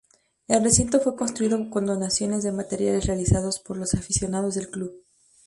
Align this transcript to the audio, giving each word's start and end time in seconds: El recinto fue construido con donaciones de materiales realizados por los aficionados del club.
El 0.47 0.63
recinto 0.63 0.99
fue 0.99 1.15
construido 1.15 1.69
con 1.69 1.85
donaciones 1.85 2.41
de 2.41 2.51
materiales 2.51 3.05
realizados 3.05 3.59
por 3.59 3.77
los 3.77 3.93
aficionados 3.93 4.55
del 4.55 4.71
club. 4.71 4.95